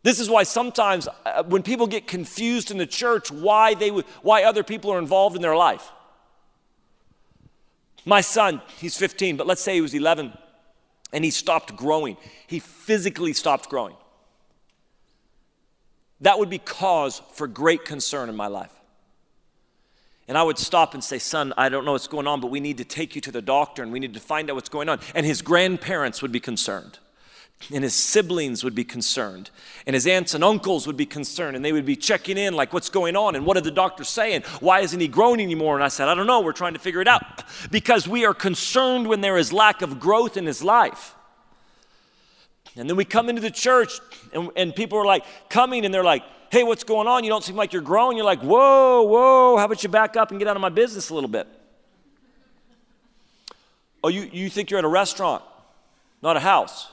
[0.03, 4.05] This is why sometimes uh, when people get confused in the church, why, they would,
[4.23, 5.91] why other people are involved in their life.
[8.03, 10.35] My son, he's 15, but let's say he was 11
[11.13, 12.17] and he stopped growing.
[12.47, 13.95] He physically stopped growing.
[16.21, 18.73] That would be cause for great concern in my life.
[20.27, 22.59] And I would stop and say, Son, I don't know what's going on, but we
[22.59, 24.87] need to take you to the doctor and we need to find out what's going
[24.87, 24.99] on.
[25.13, 26.99] And his grandparents would be concerned
[27.74, 29.50] and his siblings would be concerned
[29.86, 32.74] and his aunts and uncles would be concerned and they would be checking in like
[32.74, 35.76] what's going on and what did the doctor say and why isn't he growing anymore?
[35.76, 36.41] And i said i don't know.
[36.41, 37.43] We're trying to figure it out.
[37.69, 41.15] Because we are concerned when there is lack of growth in his life.
[42.76, 44.00] And then we come into the church
[44.34, 47.24] and, and people are like coming and they're like hey what's going on?
[47.24, 48.17] You don't seem like you're growing.
[48.17, 51.10] You're like whoa whoa how about you back up and get out of my business
[51.10, 51.47] a little bit?
[54.04, 55.43] Oh you, you think you're at a restaurant
[56.24, 56.88] not a house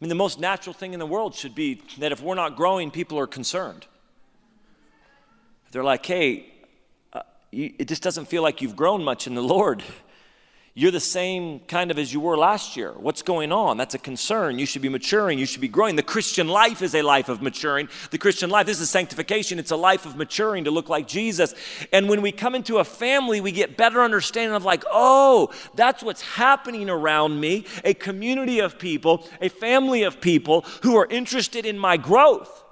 [0.00, 2.54] I mean, the most natural thing in the world should be that if we're not
[2.56, 3.84] growing, people are concerned.
[5.72, 6.46] They're like, hey,
[7.12, 9.82] uh, you, it just doesn't feel like you've grown much in the Lord.
[10.78, 12.92] you're the same kind of as you were last year.
[12.92, 13.76] What's going on?
[13.76, 14.60] That's a concern.
[14.60, 15.36] You should be maturing.
[15.36, 15.96] You should be growing.
[15.96, 17.88] The Christian life is a life of maturing.
[18.12, 19.58] The Christian life, this is sanctification.
[19.58, 21.52] It's a life of maturing to look like Jesus.
[21.92, 26.04] And when we come into a family, we get better understanding of like, oh, that's
[26.04, 27.66] what's happening around me.
[27.82, 32.67] A community of people, a family of people who are interested in my growth.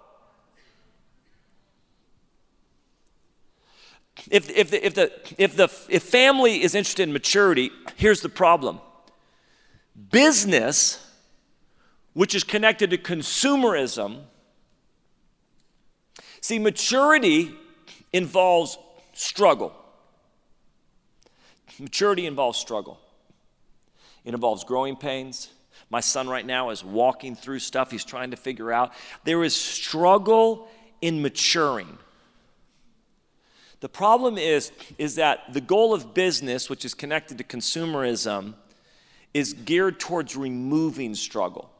[4.30, 8.28] If, if, the, if, the, if, the, if family is interested in maturity, here's the
[8.28, 8.80] problem
[10.10, 11.02] business,
[12.12, 14.22] which is connected to consumerism,
[16.40, 17.54] see, maturity
[18.12, 18.78] involves
[19.12, 19.74] struggle.
[21.78, 22.98] Maturity involves struggle.
[24.24, 25.50] It involves growing pains.
[25.88, 28.92] My son right now is walking through stuff he's trying to figure out.
[29.24, 30.68] There is struggle
[31.00, 31.98] in maturing.
[33.80, 38.54] The problem is, is that the goal of business, which is connected to consumerism,
[39.34, 41.70] is geared towards removing struggle.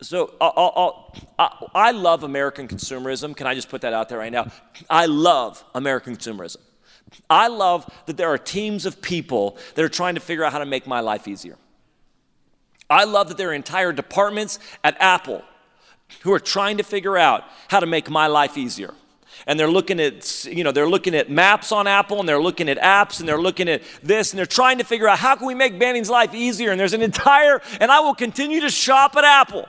[0.00, 3.36] So I'll, I'll, i I love American consumerism.
[3.36, 4.50] Can I just put that out there right now?
[4.88, 6.58] I love American consumerism.
[7.30, 10.58] I love that there are teams of people that are trying to figure out how
[10.58, 11.56] to make my life easier.
[12.90, 15.42] I love that there are entire departments at Apple
[16.22, 18.94] who are trying to figure out how to make my life easier
[19.46, 22.68] and they're looking at you know they're looking at maps on apple and they're looking
[22.68, 25.46] at apps and they're looking at this and they're trying to figure out how can
[25.46, 29.16] we make banning's life easier and there's an entire and i will continue to shop
[29.16, 29.68] at apple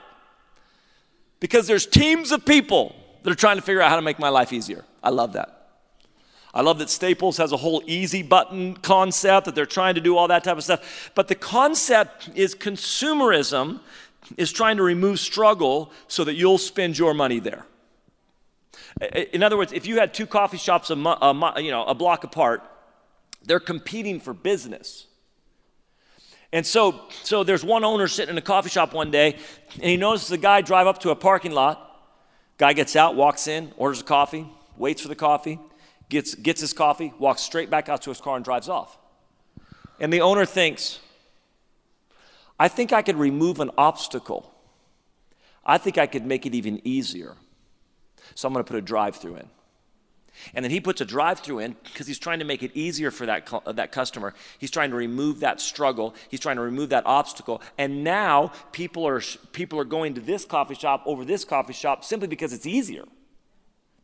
[1.40, 4.30] because there's teams of people that are trying to figure out how to make my
[4.30, 5.56] life easier i love that
[6.52, 10.18] I love that Staples has a whole easy button concept that they're trying to do
[10.18, 11.12] all that type of stuff.
[11.14, 13.82] But the concept is consumerism
[14.38, 17.66] is trying to remove struggle so that you'll spend your money there.
[19.34, 22.24] In other words, if you had two coffee shops a, a, you know, a block
[22.24, 22.64] apart,
[23.44, 25.08] they're competing for business.
[26.52, 29.38] And so, so there's one owner sitting in a coffee shop one day,
[29.76, 31.86] and he notices a guy drive up to a parking lot.
[32.58, 35.60] Guy gets out, walks in, orders a coffee, waits for the coffee,
[36.10, 38.98] gets, gets his coffee, walks straight back out to his car, and drives off.
[40.00, 41.00] And the owner thinks,
[42.60, 44.54] I think I could remove an obstacle.
[45.66, 47.36] I think I could make it even easier.
[48.36, 49.48] So I'm going to put a drive through in.
[50.54, 53.12] And then he puts a drive through in because he's trying to make it easier
[53.12, 54.34] for that, uh, that customer.
[54.58, 56.16] He's trying to remove that struggle.
[56.30, 57.62] He's trying to remove that obstacle.
[57.78, 62.04] And now people are, people are going to this coffee shop over this coffee shop
[62.04, 63.04] simply because it's easier.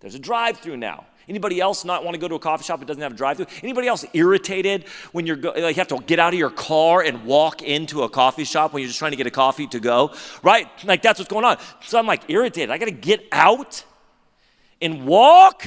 [0.01, 1.05] There's a drive through now.
[1.27, 3.37] Anybody else not want to go to a coffee shop that doesn't have a drive
[3.37, 3.47] through?
[3.63, 7.01] Anybody else irritated when you're go- like you have to get out of your car
[7.01, 9.79] and walk into a coffee shop when you're just trying to get a coffee to
[9.79, 10.13] go?
[10.43, 10.67] Right?
[10.83, 11.57] Like that's what's going on.
[11.81, 12.69] So I'm like irritated.
[12.69, 13.83] I got to get out
[14.81, 15.65] and walk?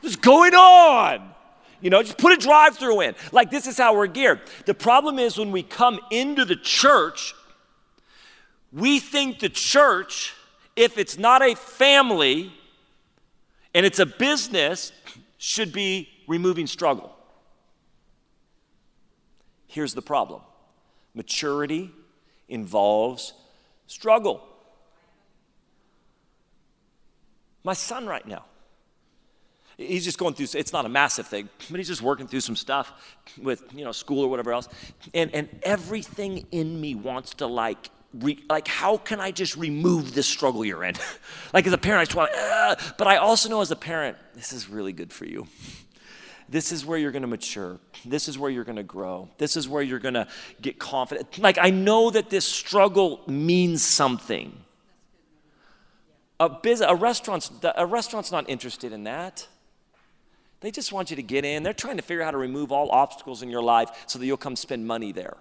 [0.00, 1.34] What's going on?
[1.80, 3.14] You know, just put a drive through in.
[3.30, 4.40] Like, this is how we're geared.
[4.66, 7.34] The problem is when we come into the church,
[8.72, 10.34] we think the church,
[10.76, 12.52] if it's not a family
[13.74, 14.92] and it's a business,
[15.38, 17.14] should be removing struggle.
[19.68, 20.42] Here's the problem
[21.14, 21.92] maturity
[22.48, 23.34] involves
[23.86, 24.42] struggle.
[27.68, 28.46] My son, right now,
[29.76, 32.56] he's just going through it's not a massive thing but he's just working through some
[32.56, 32.90] stuff
[33.36, 34.70] with you know school or whatever else.
[35.12, 40.14] And and everything in me wants to like re, like how can i just remove
[40.14, 40.94] this struggle you're in?
[41.52, 44.16] Like as a parent i just want uh, but i also know as a parent
[44.34, 45.46] this is really good for you.
[46.48, 47.78] This is where you're going to mature.
[48.06, 49.28] This is where you're going to grow.
[49.36, 50.26] This is where you're going to
[50.62, 51.38] get confident.
[51.38, 54.64] Like i know that this struggle means something
[56.40, 59.46] a, biz, a, restaurant's, a restaurant's not interested in that.
[60.60, 61.62] They just want you to get in.
[61.62, 64.26] They're trying to figure out how to remove all obstacles in your life so that
[64.26, 65.36] you'll come spend money there.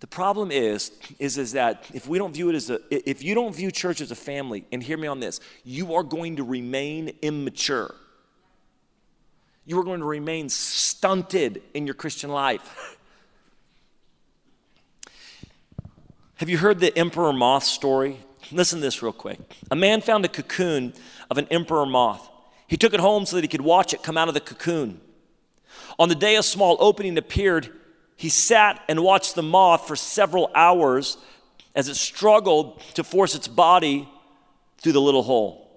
[0.00, 3.34] The problem is, is, is that if we don't view it as a, if you
[3.34, 6.44] don't view church as a family, and hear me on this, you are going to
[6.44, 7.94] remain immature.
[9.66, 12.96] You are going to remain stunted in your Christian life.
[16.38, 18.20] Have you heard the emperor moth story?
[18.52, 19.40] Listen to this real quick.
[19.72, 20.92] A man found a cocoon
[21.28, 22.30] of an emperor moth.
[22.68, 25.00] He took it home so that he could watch it come out of the cocoon.
[25.98, 27.70] On the day a small opening appeared,
[28.16, 31.16] he sat and watched the moth for several hours
[31.74, 34.08] as it struggled to force its body
[34.76, 35.68] through the little hole.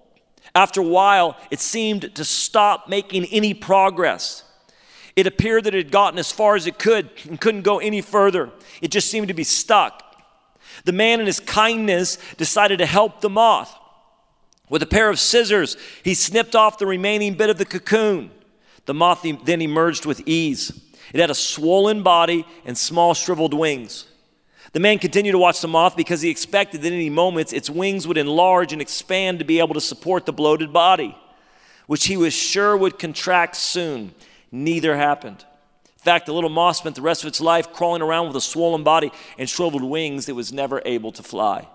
[0.54, 4.44] After a while, it seemed to stop making any progress.
[5.16, 8.00] It appeared that it had gotten as far as it could and couldn't go any
[8.00, 8.52] further.
[8.80, 10.10] It just seemed to be stuck.
[10.84, 13.78] The man, in his kindness, decided to help the moth.
[14.68, 18.30] With a pair of scissors, he snipped off the remaining bit of the cocoon.
[18.86, 20.80] The moth then emerged with ease.
[21.12, 24.06] It had a swollen body and small shriveled wings.
[24.72, 28.08] The man continued to watch the moth because he expected that any moments its wings
[28.08, 31.14] would enlarge and expand to be able to support the bloated body,
[31.86, 34.14] which he was sure would contract soon.
[34.50, 35.44] Neither happened.
[36.02, 38.40] In fact, the little moth spent the rest of its life crawling around with a
[38.40, 41.68] swollen body and shriveled wings it was never able to fly.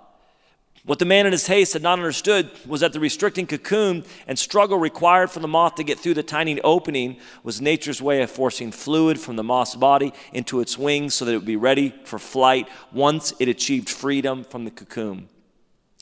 [0.84, 4.38] What the man in his haste had not understood was that the restricting cocoon and
[4.38, 8.30] struggle required for the moth to get through the tiny opening was nature's way of
[8.30, 11.96] forcing fluid from the moth's body into its wings so that it would be ready
[12.04, 15.30] for flight once it achieved freedom from the cocoon.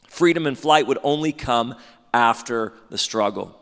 [0.08, 1.76] Freedom and flight would only come
[2.12, 3.62] after the struggle.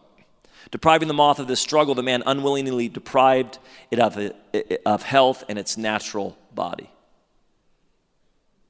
[0.74, 3.60] Depriving the moth of this struggle, the man unwillingly deprived
[3.92, 4.18] it of,
[4.88, 6.90] of health and its natural body.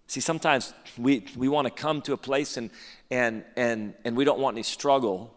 [0.08, 2.72] See, sometimes we, we want to come to a place and,
[3.10, 5.34] and, and, and we don't want any struggle.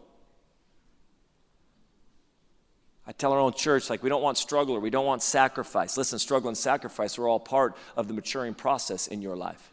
[3.07, 5.95] I tell our own church, like, we don't want struggle or we don't want sacrifice.
[5.95, 9.71] Listen, struggle and sacrifice are all part of the maturing process in your life.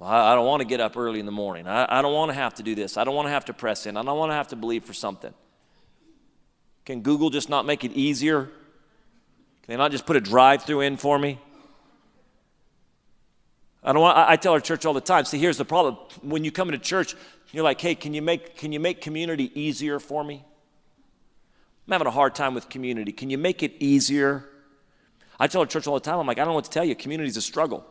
[0.00, 1.66] I, don't want to get up early in the morning.
[1.66, 2.96] I, I don't want to have to do this.
[2.96, 3.96] I don't want to have to press in.
[3.96, 5.32] I don't want to have to believe for something.
[6.84, 8.44] Can Google just not make it easier?
[8.44, 8.52] Can
[9.68, 11.38] they not just put a drive through in for me?
[13.82, 15.96] I, don't want, I tell our church all the time see, here's the problem.
[16.22, 17.14] When you come into church,
[17.52, 20.44] you're like, hey, can you make, can you make community easier for me?
[21.86, 23.12] I'm having a hard time with community.
[23.12, 24.48] Can you make it easier?
[25.38, 26.84] I tell our church all the time, I'm like, I don't know what to tell
[26.84, 26.94] you.
[26.94, 27.86] Community is a struggle.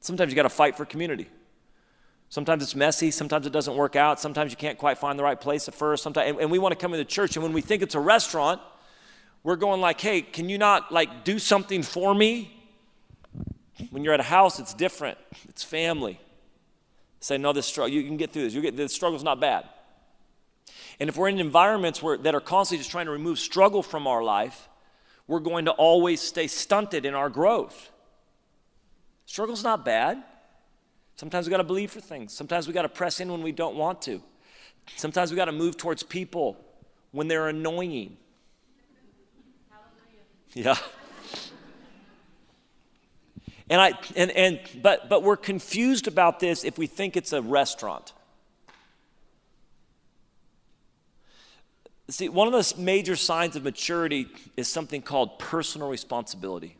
[0.00, 1.28] Sometimes you got to fight for community.
[2.28, 3.10] Sometimes it's messy.
[3.10, 4.20] Sometimes it doesn't work out.
[4.20, 6.02] Sometimes you can't quite find the right place at first.
[6.02, 8.00] Sometimes, and, and we want to come into church, and when we think it's a
[8.00, 8.60] restaurant,
[9.42, 12.54] we're going like, hey, can you not like do something for me?
[13.90, 15.18] When you're at a house, it's different.
[15.48, 16.20] It's family.
[17.20, 18.54] Say, no, this struggle, you can get through this.
[18.54, 19.64] You get this struggle's not bad.
[21.00, 24.06] And if we're in environments where, that are constantly just trying to remove struggle from
[24.06, 24.68] our life,
[25.26, 27.90] we're going to always stay stunted in our growth.
[29.28, 30.24] Struggle's not bad.
[31.16, 32.32] Sometimes we got to believe for things.
[32.32, 34.22] Sometimes we got to press in when we don't want to.
[34.96, 36.56] Sometimes we got to move towards people
[37.12, 38.16] when they're annoying.
[40.54, 40.76] Yeah.
[43.68, 47.42] And I and and but but we're confused about this if we think it's a
[47.42, 48.14] restaurant.
[52.08, 56.78] See, one of the major signs of maturity is something called personal responsibility.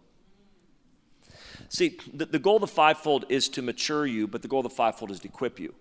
[1.68, 4.64] See, the, the goal of the fivefold is to mature you, but the goal of
[4.64, 5.74] the fivefold is to equip you.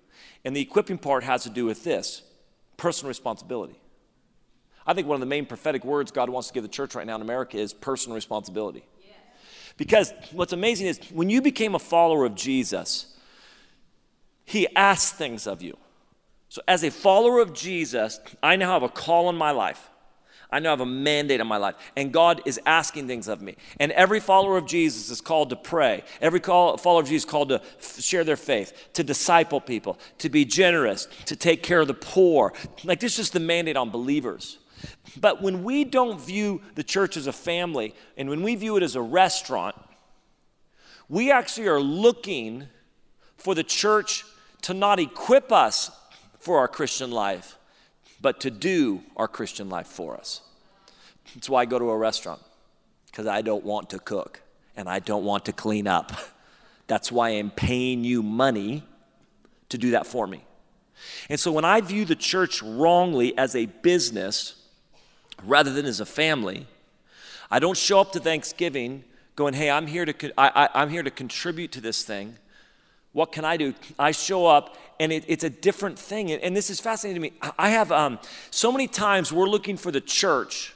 [0.43, 2.23] And the equipping part has to do with this
[2.75, 3.79] personal responsibility.
[4.85, 7.05] I think one of the main prophetic words God wants to give the church right
[7.05, 8.85] now in America is personal responsibility.
[9.75, 13.15] Because what's amazing is when you became a follower of Jesus,
[14.43, 15.77] he asked things of you.
[16.49, 19.89] So, as a follower of Jesus, I now have a call in my life.
[20.49, 23.57] I now have a mandate in my life, and God is asking things of me.
[23.79, 26.03] And every follower of Jesus is called to pray.
[26.21, 29.99] Every call, follower of Jesus is called to f- share their faith, to disciple people,
[30.19, 32.53] to be generous, to take care of the poor.
[32.85, 34.57] Like this is the mandate on believers.
[35.19, 38.83] But when we don't view the church as a family and when we view it
[38.83, 39.75] as a restaurant,
[41.09, 42.67] we actually are looking
[43.37, 44.23] for the church
[44.63, 45.91] to not equip us
[46.39, 47.56] for our Christian life,
[48.21, 50.41] but to do our Christian life for us.
[51.33, 52.41] That's why I go to a restaurant,
[53.07, 54.41] because I don't want to cook
[54.75, 56.11] and I don't want to clean up.
[56.87, 58.83] That's why I'm paying you money
[59.69, 60.43] to do that for me.
[61.29, 64.57] And so when I view the church wrongly as a business,
[65.43, 66.67] rather than as a family.
[67.49, 69.03] I don't show up to Thanksgiving
[69.35, 72.35] going, hey, I'm here to, I, I, am here to contribute to this thing.
[73.13, 73.73] What can I do?
[73.97, 76.31] I show up and it, it's a different thing.
[76.31, 77.51] And, and, this is fascinating to me.
[77.57, 78.19] I have um,
[78.51, 80.73] so many times we're looking for the church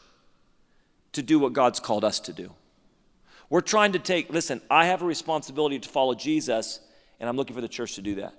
[1.13, 2.51] to do what God's called us to do.
[3.49, 6.79] We're trying to take, listen, I have a responsibility to follow Jesus,
[7.19, 8.34] and I'm looking for the church to do that.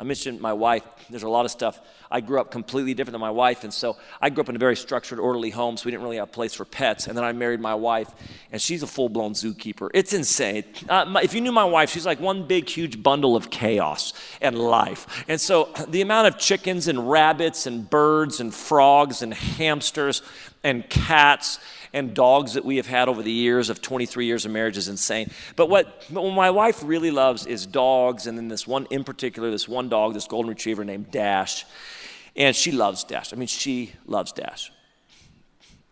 [0.00, 0.82] I mentioned my wife.
[1.10, 1.78] There's a lot of stuff.
[2.10, 4.58] I grew up completely different than my wife, and so I grew up in a
[4.58, 7.06] very structured, orderly home, so we didn't really have a place for pets.
[7.06, 8.08] And then I married my wife,
[8.50, 9.90] and she's a full blown zookeeper.
[9.92, 10.64] It's insane.
[10.88, 14.14] Uh, my, if you knew my wife, she's like one big, huge bundle of chaos
[14.40, 15.22] and life.
[15.28, 20.22] And so the amount of chickens and rabbits and birds and frogs and hamsters
[20.64, 21.58] and cats
[21.92, 24.88] and dogs that we have had over the years of 23 years of marriage is
[24.88, 25.30] insane.
[25.56, 29.50] But what, what my wife really loves is dogs, and then this one in particular,
[29.50, 31.64] this one dog, this golden retriever named Dash.
[32.36, 33.32] And she loves Dash.
[33.32, 34.70] I mean, she loves Dash.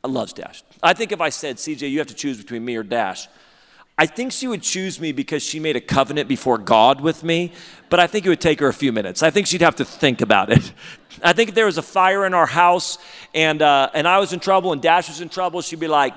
[0.05, 0.63] I loves Dash.
[0.83, 3.27] I think if I said, CJ, you have to choose between me or Dash,
[4.01, 7.53] I think she would choose me because she made a covenant before God with me,
[7.91, 9.25] but I think it would take her a few minutes.
[9.25, 10.73] I think she'd have to think about it.
[11.23, 12.99] I think if there was a fire in our house
[13.35, 16.15] and, uh, and I was in trouble and Dash was in trouble, she'd be like,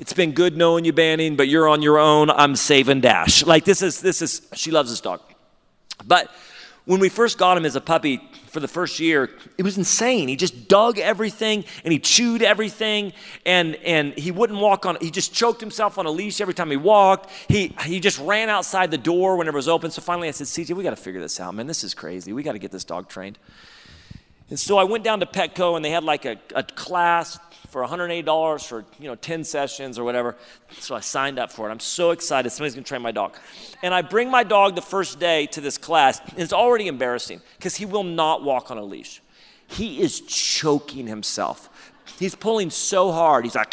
[0.00, 2.28] it's been good knowing you, Banning, but you're on your own.
[2.28, 3.46] I'm saving Dash.
[3.46, 5.20] Like this is, this is, she loves this dog.
[6.04, 6.28] But
[6.86, 9.28] when we first got him as a puppy for the first year,
[9.58, 10.28] it was insane.
[10.28, 13.12] He just dug everything and he chewed everything
[13.44, 16.70] and, and he wouldn't walk on, he just choked himself on a leash every time
[16.70, 17.30] he walked.
[17.48, 19.90] He, he just ran outside the door whenever it was open.
[19.90, 21.66] So finally I said, CJ, we got to figure this out, man.
[21.66, 22.32] This is crazy.
[22.32, 23.38] We got to get this dog trained.
[24.48, 27.36] And so I went down to Petco and they had like a, a class
[27.68, 30.36] for $180 for you know 10 sessions or whatever.
[30.78, 31.72] So I signed up for it.
[31.72, 32.50] I'm so excited.
[32.50, 33.36] Somebody's gonna train my dog.
[33.82, 37.40] And I bring my dog the first day to this class, and it's already embarrassing
[37.58, 39.22] because he will not walk on a leash.
[39.68, 41.68] He is choking himself.
[42.18, 43.44] He's pulling so hard.
[43.44, 43.72] He's like,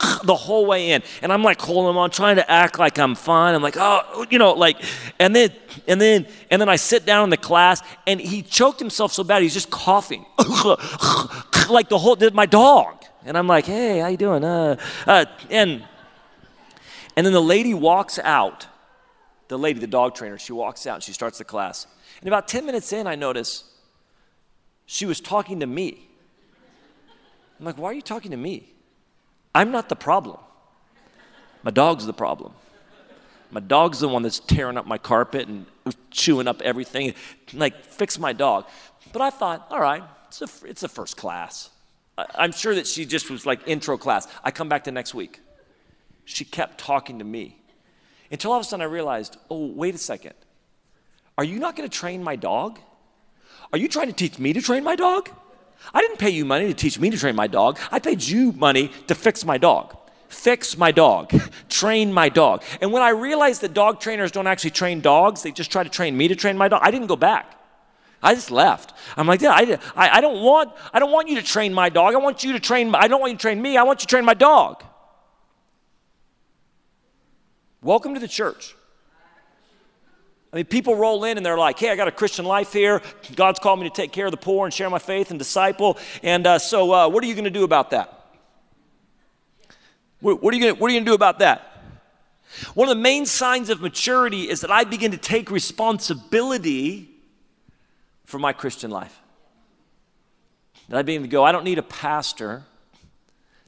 [0.24, 1.02] the whole way in.
[1.22, 3.54] And I'm like holding him on, trying to act like I'm fine.
[3.54, 4.82] I'm like, oh, you know, like,
[5.18, 5.50] and then,
[5.86, 9.24] and then, and then I sit down in the class and he choked himself so
[9.24, 10.24] bad, he's just coughing.
[11.68, 13.04] like the whole, my dog.
[13.24, 14.44] And I'm like, hey, how you doing?
[14.44, 14.76] Uh,
[15.06, 15.84] uh, and,
[17.16, 18.66] and then the lady walks out.
[19.48, 21.86] The lady, the dog trainer, she walks out and she starts the class.
[22.20, 23.64] And about 10 minutes in, I notice
[24.86, 26.08] she was talking to me.
[27.58, 28.72] I'm like, why are you talking to me?
[29.54, 30.38] I'm not the problem.
[31.62, 32.52] My dog's the problem.
[33.50, 35.66] My dog's the one that's tearing up my carpet and
[36.10, 37.14] chewing up everything.
[37.52, 38.66] Like, fix my dog.
[39.12, 41.70] But I thought, all right, it's a, it's a first class.
[42.34, 44.28] I'm sure that she just was like intro class.
[44.44, 45.40] I come back the next week.
[46.24, 47.56] She kept talking to me
[48.30, 50.34] until all of a sudden I realized, oh, wait a second.
[51.36, 52.78] Are you not going to train my dog?
[53.72, 55.30] Are you trying to teach me to train my dog?
[55.92, 57.78] I didn't pay you money to teach me to train my dog.
[57.90, 59.96] I paid you money to fix my dog.
[60.28, 61.32] Fix my dog.
[61.68, 62.62] train my dog.
[62.80, 65.90] And when I realized that dog trainers don't actually train dogs, they just try to
[65.90, 67.56] train me to train my dog, I didn't go back.
[68.22, 68.92] I just left.
[69.16, 71.88] I'm like, yeah, I, I, I, don't want, I don't want you to train my
[71.88, 72.14] dog.
[72.14, 73.76] I want you to train, I don't want you to train me.
[73.76, 74.84] I want you to train my dog.
[77.82, 78.76] Welcome to the church.
[80.52, 83.00] I mean, people roll in and they're like, hey, I got a Christian life here.
[83.36, 85.96] God's called me to take care of the poor and share my faith and disciple.
[86.22, 88.16] And uh, so, uh, what are you going to do about that?
[90.20, 91.66] What, what are you going to do about that?
[92.74, 97.08] One of the main signs of maturity is that I begin to take responsibility
[98.24, 99.20] for my Christian life.
[100.88, 102.64] That I begin to go, I don't need a pastor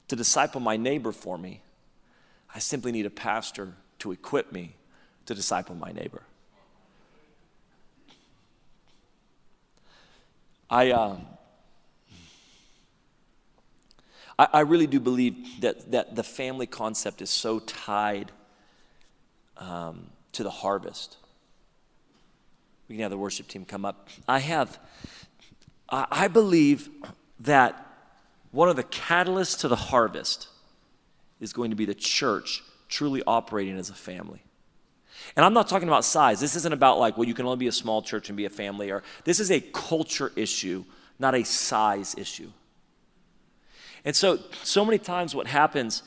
[0.09, 1.61] to disciple my neighbor for me.
[2.53, 4.75] I simply need a pastor to equip me
[5.25, 6.23] to disciple my neighbor.
[10.73, 11.17] I, uh,
[14.39, 18.31] I, I, really do believe that, that the family concept is so tied
[19.57, 21.17] um, to the harvest.
[22.89, 24.09] We can have the worship team come up.
[24.27, 24.79] I have,
[25.89, 26.89] I, I believe
[27.41, 27.85] that
[28.49, 30.47] one of the catalysts to the harvest
[31.39, 34.41] is going to be the church truly operating as a family.
[35.35, 36.39] And I'm not talking about size.
[36.39, 38.49] This isn't about like, well, you can only be a small church and be a
[38.49, 40.83] family, or this is a culture issue,
[41.19, 42.51] not a size issue.
[44.05, 46.03] And so, so many times what happens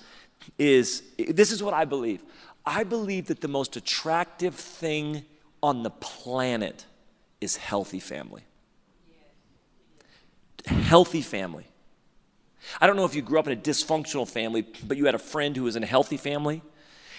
[0.58, 2.22] is this is what I believe.
[2.64, 5.24] I believe that the most attractive thing
[5.62, 6.84] on the planet
[7.40, 8.42] is healthy family.
[10.66, 11.66] Healthy family.
[12.80, 15.20] I don't know if you grew up in a dysfunctional family, but you had a
[15.20, 16.62] friend who was in a healthy family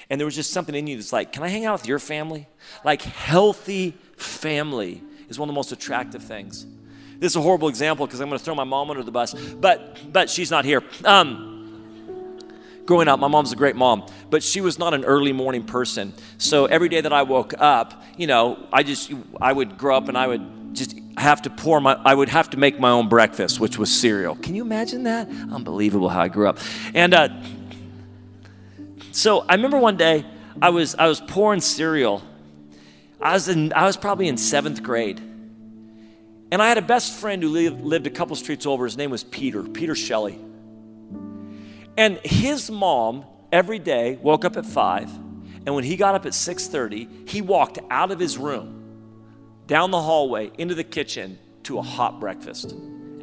[0.10, 1.99] and there was just something in you that's like, can I hang out with your
[1.99, 2.47] family?
[2.84, 6.66] Like, healthy family is one of the most attractive things.
[7.20, 9.34] This is a horrible example because I'm going to throw my mom under the bus,
[9.34, 10.84] but but she's not here.
[11.03, 11.58] Um,
[12.86, 16.14] growing up, my mom's a great mom, but she was not an early morning person.
[16.38, 20.10] So every day that I woke up, you know, I just I would grow up
[20.10, 23.10] and I would just have to pour my I would have to make my own
[23.10, 24.36] breakfast, which was cereal.
[24.36, 25.28] Can you imagine that?
[25.51, 26.60] Unbelievable how I grew up.
[26.93, 27.30] And uh,
[29.18, 30.24] so I remember one day
[30.61, 32.22] I was I was pouring cereal.
[33.20, 35.20] I was in I was probably in seventh grade.
[36.51, 38.86] And I had a best friend who lived, lived a couple streets over.
[38.86, 40.39] His name was Peter, Peter Shelley.
[41.97, 45.09] And his mom every day woke up at five,
[45.65, 48.84] and when he got up at 6:30, he walked out of his room,
[49.65, 52.76] down the hallway, into the kitchen to a hot breakfast.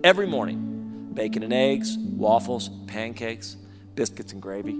[0.03, 0.72] Every morning.
[1.14, 3.57] Bacon and eggs, waffles, pancakes,
[3.95, 4.76] biscuits and gravy.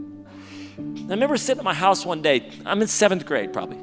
[0.79, 3.79] I remember sitting at my house one day, I'm in seventh grade probably,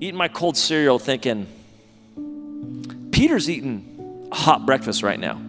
[0.00, 1.46] eating my cold cereal thinking,
[3.12, 5.40] Peter's eating a hot breakfast right now.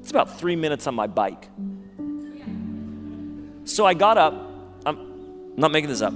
[0.00, 1.48] It's about three minutes on my bike.
[3.64, 4.50] So I got up
[4.86, 6.14] I'm not making this up.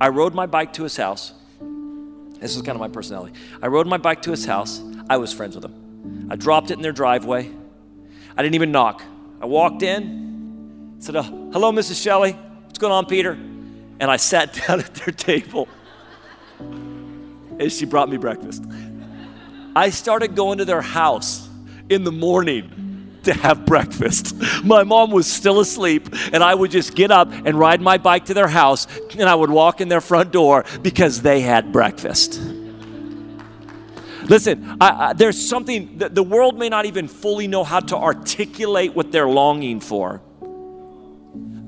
[0.00, 1.32] I rode my bike to his house.
[2.40, 3.34] This is kind of my personality.
[3.62, 4.82] I rode my bike to his house.
[5.08, 6.28] I was friends with him.
[6.30, 7.50] I dropped it in their driveway.
[8.36, 9.02] I didn't even knock.
[9.40, 10.29] I walked in,
[11.00, 12.00] said, uh, Hello, Mrs.
[12.00, 12.32] Shelley.
[12.32, 13.32] What's going on, Peter?
[13.32, 15.66] And I sat down at their table.
[16.58, 18.64] And she brought me breakfast.
[19.74, 21.48] I started going to their house
[21.88, 24.34] in the morning to have breakfast.
[24.64, 28.26] My mom was still asleep, and I would just get up and ride my bike
[28.26, 28.86] to their house,
[29.18, 32.40] and I would walk in their front door because they had breakfast.
[34.24, 37.96] Listen, I, I, there's something that the world may not even fully know how to
[37.96, 40.22] articulate what they're longing for.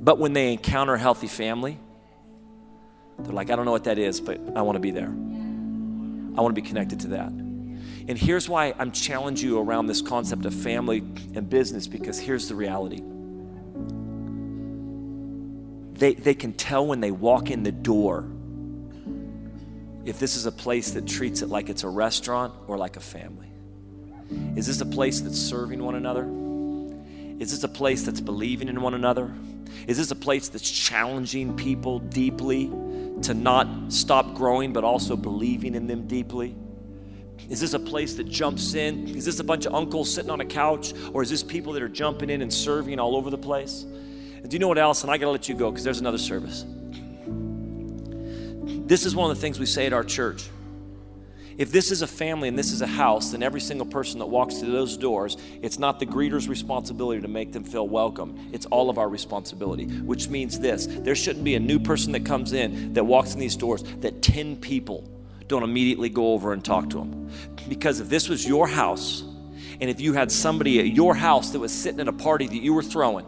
[0.03, 1.79] But when they encounter a healthy family,
[3.21, 5.09] they're like, I don't know what that is, but I want to be there.
[5.09, 7.29] I want to be connected to that.
[7.29, 10.99] And here's why I'm challenging you around this concept of family
[11.35, 13.03] and business because here's the reality.
[15.99, 18.27] They, they can tell when they walk in the door
[20.05, 23.01] if this is a place that treats it like it's a restaurant or like a
[23.01, 23.53] family.
[24.57, 26.25] Is this a place that's serving one another?
[27.43, 29.29] Is this a place that's believing in one another?
[29.89, 32.69] Is this a place that's challenging people deeply
[33.23, 36.55] to not stop growing but also believing in them deeply?
[37.51, 39.09] Is this a place that jumps in?
[39.09, 40.95] Is this a bunch of uncles sitting on a couch?
[41.13, 43.83] Or is this people that are jumping in and serving all over the place?
[43.83, 45.03] Do you know what else?
[45.03, 46.65] And I got to let you go because there's another service.
[48.87, 50.49] This is one of the things we say at our church.
[51.63, 54.27] If this is a family and this is a house, then every single person that
[54.27, 58.51] walks through those doors, it's not the greeter's responsibility to make them feel welcome.
[58.53, 62.27] It's all of our responsibility, which means this there shouldn't be a new person that
[62.27, 65.09] comes in that walks in these doors that 10 people
[65.47, 67.31] don't immediately go over and talk to them.
[67.69, 69.23] Because if this was your house,
[69.81, 72.61] and if you had somebody at your house that was sitting at a party that
[72.61, 73.25] you were throwing,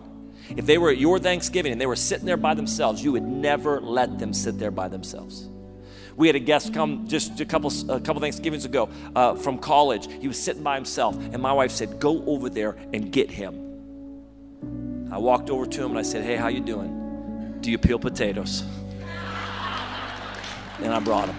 [0.57, 3.23] if they were at your Thanksgiving and they were sitting there by themselves, you would
[3.23, 5.51] never let them sit there by themselves.
[6.17, 10.11] We had a guest come just a couple a couple Thanksgivings ago uh, from college.
[10.21, 15.09] He was sitting by himself, and my wife said, "Go over there and get him."
[15.13, 17.59] I walked over to him and I said, "Hey, how you doing?
[17.61, 18.65] Do you peel potatoes?"
[20.81, 21.37] and I brought him.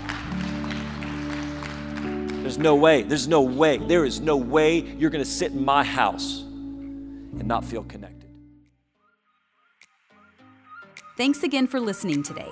[2.42, 3.02] There's no way.
[3.04, 3.78] There's no way.
[3.78, 8.30] There is no way you're going to sit in my house and not feel connected.
[11.18, 12.52] Thanks again for listening today.